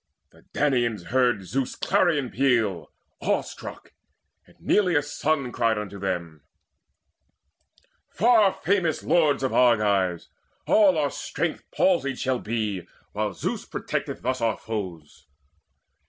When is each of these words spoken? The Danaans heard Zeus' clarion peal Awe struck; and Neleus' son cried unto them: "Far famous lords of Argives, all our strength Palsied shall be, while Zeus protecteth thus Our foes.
The 0.31 0.41
Danaans 0.51 1.09
heard 1.09 1.43
Zeus' 1.45 1.75
clarion 1.75 2.31
peal 2.31 2.91
Awe 3.19 3.41
struck; 3.43 3.93
and 4.47 4.57
Neleus' 4.59 5.13
son 5.13 5.51
cried 5.51 5.77
unto 5.77 5.99
them: 5.99 6.41
"Far 8.09 8.51
famous 8.51 9.03
lords 9.03 9.43
of 9.43 9.53
Argives, 9.53 10.29
all 10.65 10.97
our 10.97 11.11
strength 11.11 11.69
Palsied 11.69 12.17
shall 12.17 12.39
be, 12.39 12.87
while 13.11 13.35
Zeus 13.35 13.63
protecteth 13.63 14.23
thus 14.23 14.41
Our 14.41 14.57
foes. 14.57 15.27